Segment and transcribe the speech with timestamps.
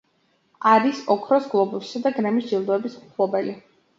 [0.69, 3.57] არის ოქროს გლობუსისა და გრემის ჯილდოების მფლობელი.